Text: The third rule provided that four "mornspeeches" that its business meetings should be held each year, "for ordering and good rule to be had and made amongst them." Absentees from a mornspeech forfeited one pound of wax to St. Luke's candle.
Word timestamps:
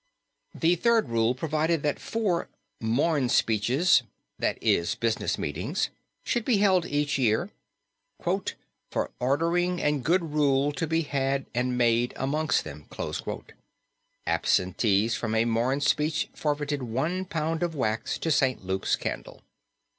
The 0.55 0.73
third 0.77 1.09
rule 1.09 1.35
provided 1.35 1.83
that 1.83 1.99
four 1.99 2.49
"mornspeeches" 2.81 4.01
that 4.39 4.57
its 4.59 4.95
business 4.95 5.37
meetings 5.37 5.91
should 6.23 6.43
be 6.43 6.57
held 6.57 6.87
each 6.87 7.19
year, 7.19 7.51
"for 8.19 9.11
ordering 9.19 9.79
and 9.79 10.03
good 10.03 10.33
rule 10.33 10.71
to 10.71 10.87
be 10.87 11.03
had 11.03 11.45
and 11.53 11.77
made 11.77 12.13
amongst 12.15 12.63
them." 12.63 12.87
Absentees 14.25 15.13
from 15.13 15.35
a 15.35 15.45
mornspeech 15.45 16.29
forfeited 16.35 16.81
one 16.81 17.23
pound 17.23 17.61
of 17.61 17.75
wax 17.75 18.17
to 18.17 18.31
St. 18.31 18.65
Luke's 18.65 18.95
candle. 18.95 19.43